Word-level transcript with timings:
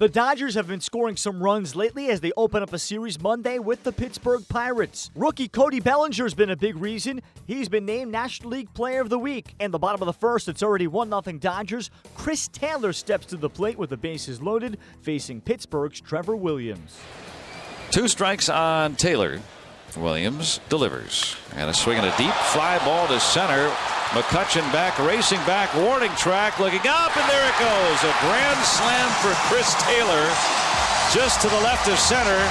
The 0.00 0.08
Dodgers 0.08 0.54
have 0.54 0.66
been 0.66 0.80
scoring 0.80 1.14
some 1.16 1.42
runs 1.42 1.76
lately 1.76 2.08
as 2.08 2.22
they 2.22 2.32
open 2.34 2.62
up 2.62 2.72
a 2.72 2.78
series 2.78 3.20
Monday 3.20 3.58
with 3.58 3.82
the 3.82 3.92
Pittsburgh 3.92 4.42
Pirates. 4.48 5.10
Rookie 5.14 5.46
Cody 5.46 5.78
Bellinger's 5.78 6.32
been 6.32 6.48
a 6.48 6.56
big 6.56 6.76
reason. 6.78 7.20
He's 7.46 7.68
been 7.68 7.84
named 7.84 8.10
National 8.10 8.48
League 8.48 8.72
Player 8.72 9.02
of 9.02 9.10
the 9.10 9.18
Week. 9.18 9.54
And 9.60 9.74
the 9.74 9.78
bottom 9.78 10.00
of 10.00 10.06
the 10.06 10.14
first, 10.14 10.48
it's 10.48 10.62
already 10.62 10.86
1 10.86 11.10
0 11.10 11.38
Dodgers. 11.38 11.90
Chris 12.14 12.48
Taylor 12.48 12.94
steps 12.94 13.26
to 13.26 13.36
the 13.36 13.50
plate 13.50 13.76
with 13.76 13.90
the 13.90 13.98
bases 13.98 14.40
loaded, 14.40 14.78
facing 15.02 15.42
Pittsburgh's 15.42 16.00
Trevor 16.00 16.34
Williams. 16.34 16.98
Two 17.90 18.08
strikes 18.08 18.48
on 18.48 18.96
Taylor. 18.96 19.38
Williams 19.98 20.60
delivers. 20.70 21.36
And 21.56 21.68
a 21.68 21.74
swing 21.74 21.98
and 21.98 22.06
a 22.06 22.16
deep 22.16 22.32
fly 22.32 22.78
ball 22.86 23.06
to 23.08 23.20
center. 23.20 23.70
McCutchen 24.10 24.66
back, 24.72 24.98
racing 24.98 25.38
back, 25.46 25.72
warning 25.76 26.10
track, 26.16 26.58
looking 26.58 26.82
up, 26.88 27.16
and 27.16 27.30
there 27.30 27.46
it 27.46 27.54
goes. 27.62 27.98
A 28.02 28.10
grand 28.26 28.58
slam 28.66 29.08
for 29.22 29.30
Chris 29.46 29.72
Taylor 29.86 30.26
just 31.14 31.40
to 31.42 31.48
the 31.48 31.60
left 31.60 31.86
of 31.86 31.96
center. 31.96 32.42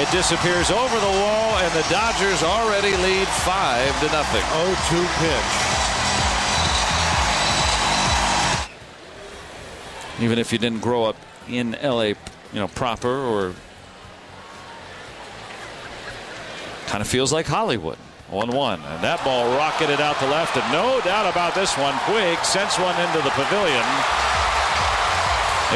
It 0.00 0.10
disappears 0.10 0.70
over 0.70 0.98
the 0.98 1.12
wall, 1.20 1.58
and 1.58 1.70
the 1.74 1.84
Dodgers 1.90 2.42
already 2.42 2.96
lead 2.96 3.28
5 3.28 4.00
to 4.00 4.06
nothing. 4.06 4.40
0 4.56 4.74
2 4.88 5.06
pitch. 5.20 5.52
Even 10.24 10.38
if 10.38 10.50
you 10.50 10.56
didn't 10.56 10.80
grow 10.80 11.04
up 11.04 11.16
in 11.46 11.76
LA, 11.82 12.02
you 12.04 12.16
know, 12.54 12.68
proper 12.68 13.10
or 13.10 13.52
kind 16.86 17.02
of 17.02 17.06
feels 17.06 17.34
like 17.34 17.46
Hollywood. 17.46 17.98
1 18.32 18.48
1. 18.48 18.80
And 18.80 19.04
that 19.04 19.20
ball 19.28 19.44
rocketed 19.60 20.00
out 20.00 20.16
to 20.24 20.26
left, 20.26 20.56
and 20.56 20.64
no 20.72 21.04
doubt 21.04 21.28
about 21.28 21.54
this 21.54 21.76
one. 21.76 21.92
Puig 22.08 22.40
sends 22.48 22.80
one 22.80 22.96
into 22.96 23.20
the 23.20 23.30
pavilion. 23.36 23.84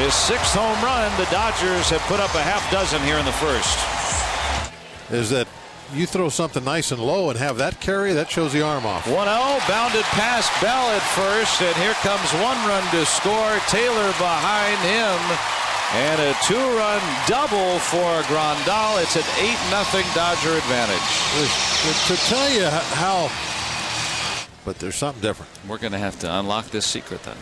His 0.00 0.16
sixth 0.16 0.56
home 0.56 0.80
run. 0.80 1.12
The 1.20 1.28
Dodgers 1.28 1.92
have 1.92 2.00
put 2.08 2.18
up 2.18 2.32
a 2.32 2.40
half 2.40 2.64
dozen 2.72 3.00
here 3.04 3.20
in 3.20 3.28
the 3.28 3.36
first. 3.36 3.76
Is 5.12 5.28
that 5.30 5.46
you 5.92 6.06
throw 6.08 6.30
something 6.32 6.64
nice 6.64 6.90
and 6.92 7.00
low 7.00 7.28
and 7.28 7.38
have 7.38 7.58
that 7.58 7.78
carry, 7.78 8.12
that 8.14 8.30
shows 8.32 8.52
the 8.52 8.64
arm 8.64 8.86
off. 8.88 9.04
1 9.04 9.12
0, 9.12 9.28
bounded 9.68 10.08
past 10.16 10.48
Bell 10.64 10.88
at 10.96 11.04
first, 11.12 11.60
and 11.60 11.76
here 11.76 11.94
comes 12.00 12.32
one 12.40 12.56
run 12.64 12.82
to 12.96 13.04
score. 13.04 13.52
Taylor 13.68 14.08
behind 14.16 14.80
him. 14.80 15.65
And 15.94 16.20
a 16.20 16.34
two-run 16.44 17.00
double 17.26 17.78
for 17.78 18.22
Grandal. 18.28 19.00
It's 19.02 19.16
an 19.16 19.22
8-0 19.22 20.14
Dodger 20.14 20.56
advantage. 20.56 20.98
To 22.08 22.16
tell 22.28 22.50
you 22.50 22.66
how, 22.66 23.30
but 24.64 24.80
there's 24.80 24.96
something 24.96 25.22
different. 25.22 25.50
We're 25.68 25.78
going 25.78 25.92
to 25.92 25.98
have 25.98 26.18
to 26.20 26.38
unlock 26.38 26.66
this 26.70 26.84
secret 26.84 27.22
then. 27.22 27.36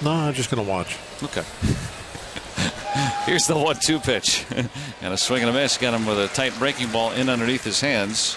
No, 0.00 0.10
I'm 0.10 0.32
just 0.32 0.50
going 0.50 0.64
to 0.64 0.68
watch. 0.68 0.96
Okay. 1.22 1.44
Here's 3.26 3.46
the 3.46 3.56
one-two 3.56 4.00
pitch. 4.00 4.46
and 5.02 5.12
a 5.12 5.18
swing 5.18 5.42
and 5.42 5.50
a 5.50 5.52
miss. 5.52 5.76
Got 5.76 5.92
him 5.94 6.06
with 6.06 6.18
a 6.18 6.28
tight 6.28 6.58
breaking 6.58 6.90
ball 6.90 7.12
in 7.12 7.28
underneath 7.28 7.64
his 7.64 7.80
hands. 7.82 8.36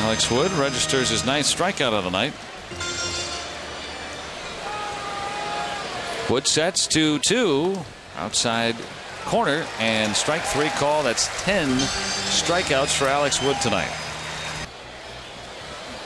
Alex 0.00 0.30
Wood 0.30 0.50
registers 0.52 1.10
his 1.10 1.26
ninth 1.26 1.46
strikeout 1.46 1.92
of 1.92 2.04
the 2.04 2.10
night. 2.10 2.32
Wood 6.32 6.46
sets 6.46 6.86
to 6.86 7.18
two 7.18 7.78
outside 8.16 8.74
corner 9.26 9.66
and 9.78 10.16
strike 10.16 10.40
three 10.40 10.70
call. 10.70 11.02
That's 11.02 11.28
10 11.44 11.68
strikeouts 11.68 12.96
for 12.96 13.04
Alex 13.04 13.42
Wood 13.42 13.58
tonight. 13.60 13.92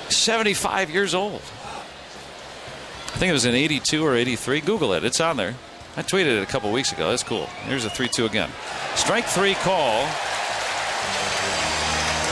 75 0.08 0.90
years 0.90 1.14
old. 1.14 1.42
I 1.42 3.18
think 3.18 3.30
it 3.30 3.34
was 3.34 3.44
in 3.44 3.54
82 3.54 4.04
or 4.04 4.16
83. 4.16 4.62
Google 4.62 4.94
it. 4.94 5.04
It's 5.04 5.20
on 5.20 5.36
there. 5.36 5.54
I 5.96 6.02
tweeted 6.02 6.38
it 6.38 6.42
a 6.42 6.46
couple 6.46 6.72
weeks 6.72 6.90
ago. 6.90 7.10
That's 7.10 7.22
cool. 7.22 7.46
Here's 7.68 7.84
a 7.84 7.90
3 7.90 8.08
2 8.08 8.26
again. 8.26 8.50
Strike 8.96 9.26
three 9.26 9.54
call. 9.54 10.08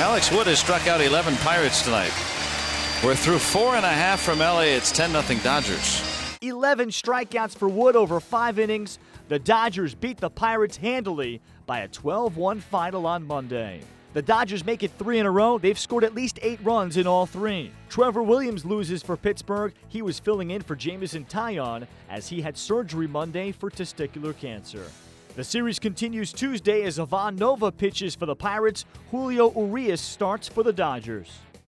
Alex 0.01 0.33
Wood 0.33 0.49
has 0.49 0.59
struck 0.59 0.89
out 0.89 1.01
11 1.01 1.37
Pirates 1.37 1.85
tonight. 1.85 2.13
We're 3.05 3.15
through 3.15 3.39
four 3.39 3.77
and 3.77 3.87
a 3.87 3.89
half 3.89 4.21
from 4.21 4.41
LA. 4.41 4.63
It's 4.63 4.91
10 4.91 5.13
0 5.13 5.41
Dodgers. 5.45 6.14
11 6.49 6.91
strikeouts 6.91 7.57
for 7.57 7.69
Wood 7.69 7.97
over 7.97 8.21
five 8.21 8.59
innings. 8.59 8.99
The 9.29 9.39
Dodgers 9.39 9.95
beat 9.95 10.19
the 10.19 10.31
Pirates 10.31 10.77
handily 10.77 11.41
by 11.67 11.81
a 11.81 11.89
12 11.89 12.37
1 12.37 12.61
final 12.61 13.07
on 13.07 13.27
Monday. 13.27 13.81
The 14.13 14.23
Dodgers 14.23 14.65
make 14.65 14.83
it 14.83 14.93
three 14.99 15.19
in 15.19 15.27
a 15.27 15.31
row. 15.31 15.59
They've 15.59 15.79
scored 15.79 16.05
at 16.05 16.15
least 16.15 16.39
eight 16.43 16.61
runs 16.63 16.97
in 16.97 17.07
all 17.07 17.27
three. 17.27 17.73
Trevor 17.89 18.23
Williams 18.23 18.65
loses 18.65 19.03
for 19.03 19.17
Pittsburgh. 19.17 19.73
He 19.89 20.03
was 20.03 20.21
filling 20.21 20.51
in 20.51 20.63
for 20.63 20.77
Jameson 20.77 21.25
Taillon 21.25 21.87
as 22.09 22.29
he 22.29 22.41
had 22.41 22.57
surgery 22.57 23.09
Monday 23.09 23.51
for 23.51 23.71
testicular 23.71 24.37
cancer. 24.39 24.85
The 25.35 25.43
series 25.43 25.81
continues 25.81 26.33
Tuesday 26.33 26.83
as 26.83 27.01
Ivan 27.01 27.35
Nova 27.35 27.73
pitches 27.73 28.15
for 28.15 28.27
the 28.27 28.37
Pirates. 28.37 28.85
Julio 29.11 29.51
Urias 29.51 30.01
starts 30.01 30.47
for 30.47 30.63
the 30.63 30.73
Dodgers. 30.73 31.39